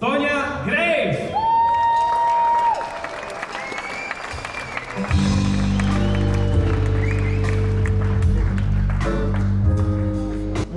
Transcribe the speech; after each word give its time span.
Tonya 0.00 0.35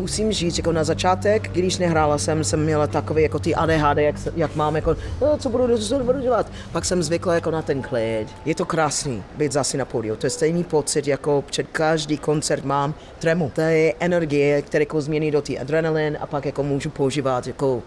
musím 0.10 0.32
říct, 0.32 0.58
jako 0.58 0.72
na 0.72 0.84
začátek, 0.84 1.50
když 1.52 1.78
nehrála 1.78 2.18
jsem, 2.18 2.44
jsem 2.44 2.64
měla 2.64 2.88
takový 2.88 3.24
jako 3.24 3.40
ty 3.40 3.56
ADHD, 3.56 3.98
jak, 3.98 4.16
jak 4.36 4.56
mám, 4.56 4.76
jako, 4.76 4.96
no, 5.22 5.38
co 5.38 5.50
budu, 5.50 5.78
co 5.78 6.00
budu 6.00 6.20
dělat. 6.20 6.52
Pak 6.72 6.86
jsem 6.86 7.04
zvykla 7.04 7.34
jako 7.34 7.52
na 7.52 7.62
ten 7.62 7.82
klid. 7.82 8.28
Je 8.46 8.56
to 8.56 8.66
krásný 8.66 9.24
být 9.38 9.52
zase 9.52 9.78
na 9.78 9.86
pódiu. 9.86 10.16
To 10.16 10.26
je 10.26 10.30
stejný 10.30 10.64
pocit, 10.64 11.08
jako 11.08 11.44
před 11.48 11.68
každý 11.72 12.18
koncert 12.18 12.66
mám 12.66 12.94
tremu. 13.20 13.52
To 13.56 13.62
je 13.62 13.94
energie, 14.00 14.62
která 14.62 14.82
jako 14.82 15.02
změní 15.02 15.32
do 15.32 15.42
ty 15.42 15.60
adrenalin 15.60 16.18
a 16.22 16.26
pak 16.26 16.46
jako 16.46 16.64
můžu 16.64 16.90
používat 16.90 17.48
jako 17.48 17.84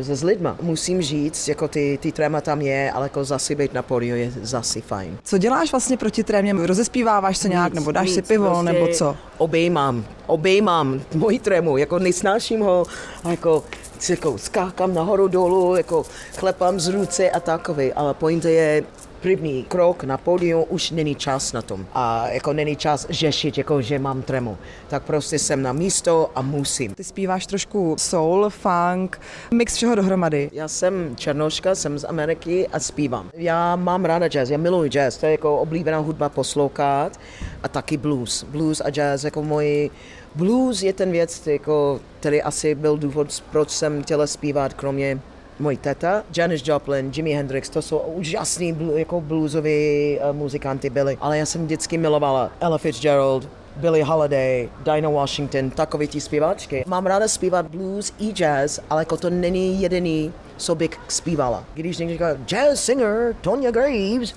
s 0.00 0.22
lidma. 0.22 0.56
Musím 0.62 1.02
říct, 1.02 1.48
jako 1.48 1.68
ty, 1.68 1.98
ty 2.02 2.12
tréma 2.12 2.40
tam 2.40 2.60
je, 2.60 2.92
ale 2.92 3.04
jako 3.04 3.24
zase 3.24 3.54
být 3.54 3.74
na 3.74 3.82
pódiu 3.82 4.16
je 4.16 4.32
zase 4.42 4.80
fajn. 4.80 5.18
Co 5.24 5.38
děláš 5.38 5.70
vlastně 5.72 5.96
proti 5.96 6.24
trémě? 6.24 6.54
Rozespíváváš 6.66 7.38
se 7.38 7.48
nějak, 7.48 7.72
Nic, 7.72 7.80
nebo 7.80 7.92
dáš 7.92 8.06
nic, 8.06 8.14
si 8.14 8.22
pivo, 8.22 8.44
prostě 8.50 8.72
nebo 8.72 8.88
co? 8.88 9.16
Obejmám, 9.38 10.04
obejmám 10.26 11.00
moji 11.26 11.38
trému, 11.38 11.76
jako 11.76 11.98
nesnáším 11.98 12.60
ho, 12.60 12.86
jako, 13.30 13.64
jako 14.08 14.38
skákám 14.38 14.94
nahoru 14.94 15.28
dolů, 15.28 15.76
jako 15.76 16.04
klepám 16.36 16.80
z 16.80 16.88
ruce 16.88 17.30
a 17.30 17.40
takový, 17.40 17.92
ale 17.92 18.14
pointa 18.14 18.48
je, 18.48 18.82
první 19.20 19.64
krok 19.64 20.04
na 20.04 20.18
pódiu 20.18 20.62
už 20.62 20.90
není 20.90 21.14
čas 21.14 21.52
na 21.52 21.62
tom. 21.62 21.86
A 21.94 22.28
jako 22.28 22.52
není 22.52 22.76
čas 22.76 23.06
řešit, 23.10 23.58
jako 23.58 23.82
že 23.82 23.98
mám 23.98 24.22
tremu. 24.22 24.58
Tak 24.88 25.02
prostě 25.02 25.38
jsem 25.38 25.62
na 25.62 25.72
místo 25.72 26.30
a 26.34 26.42
musím. 26.42 26.94
Ty 26.94 27.04
zpíváš 27.04 27.46
trošku 27.46 27.96
soul, 27.98 28.50
funk, 28.50 29.20
mix 29.50 29.74
všeho 29.74 29.94
dohromady. 29.94 30.50
Já 30.52 30.68
jsem 30.68 31.16
černoška, 31.16 31.74
jsem 31.74 31.98
z 31.98 32.04
Ameriky 32.04 32.68
a 32.68 32.80
zpívám. 32.80 33.30
Já 33.34 33.76
mám 33.76 34.04
ráda 34.04 34.28
jazz, 34.28 34.50
já 34.50 34.58
miluji 34.58 34.90
jazz, 34.90 35.16
to 35.16 35.26
je 35.26 35.32
jako 35.32 35.58
oblíbená 35.58 35.98
hudba 35.98 36.28
poslouchat 36.28 37.18
a 37.66 37.68
taky 37.68 37.96
blues. 37.96 38.44
Blues 38.44 38.82
a 38.84 38.90
jazz 38.90 39.24
jako 39.24 39.42
moji 39.42 39.90
Blues 40.34 40.82
je 40.82 40.92
ten 40.92 41.10
věc, 41.10 41.46
jako, 41.46 42.00
který 42.20 42.42
asi 42.42 42.74
byl 42.74 42.96
důvod, 42.96 43.42
proč 43.50 43.70
jsem 43.70 44.02
chtěla 44.02 44.26
zpívat, 44.26 44.74
kromě 44.74 45.20
mojí 45.58 45.76
teta, 45.76 46.22
Janis 46.36 46.62
Joplin, 46.64 47.12
Jimi 47.16 47.32
Hendrix, 47.32 47.68
to 47.68 47.82
jsou 47.82 47.98
úžasní 47.98 48.74
bl- 48.74 48.96
jako 48.96 49.20
bluesoví 49.20 50.18
uh, 50.18 50.36
muzikanty 50.36 50.90
byli, 50.90 51.18
ale 51.20 51.38
já 51.38 51.46
jsem 51.46 51.64
vždycky 51.64 51.98
milovala 51.98 52.50
Ella 52.60 52.78
Fitzgerald, 52.78 53.48
Billie 53.76 54.04
Holiday, 54.04 54.68
Dinah 54.84 55.12
Washington, 55.12 55.70
takový 55.70 56.08
ty 56.08 56.20
zpívačky. 56.20 56.84
Mám 56.86 57.06
ráda 57.06 57.28
zpívat 57.28 57.66
blues 57.66 58.12
i 58.18 58.32
jazz, 58.32 58.80
ale 58.90 59.00
jako 59.00 59.16
to 59.16 59.30
není 59.30 59.82
jediný, 59.82 60.32
co 60.56 60.74
bych 60.74 60.90
zpívala. 61.08 61.64
Když 61.74 61.98
někdo 61.98 62.12
říká 62.12 62.36
jazz 62.46 62.84
singer 62.84 63.34
Tonya 63.40 63.70
Graves, 63.70 64.34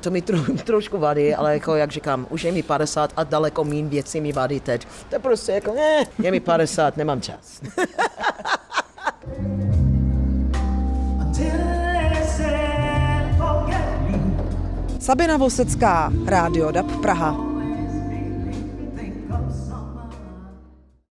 to 0.00 0.10
mi 0.10 0.22
tro, 0.22 0.38
trošku 0.64 0.98
vadí, 0.98 1.34
ale 1.34 1.52
jako 1.52 1.76
jak 1.76 1.90
říkám, 1.90 2.26
už 2.30 2.44
je 2.44 2.52
mi 2.52 2.62
50 2.62 3.12
a 3.16 3.24
daleko 3.24 3.64
méně 3.64 3.88
věcí 3.88 4.20
mi 4.20 4.32
vadí 4.32 4.60
teď. 4.60 4.86
To 5.08 5.14
je 5.14 5.18
prostě 5.18 5.52
jako, 5.52 5.74
ne, 5.74 6.06
je 6.22 6.30
mi 6.30 6.40
50, 6.40 6.96
nemám 6.96 7.20
čas. 7.20 7.60
Sabina 15.00 15.36
Vosecká, 15.36 16.12
Rádio 16.26 16.70
DAB 16.70 16.86
Praha. 17.02 17.49